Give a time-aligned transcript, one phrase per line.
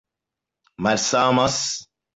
[0.83, 1.61] malsamas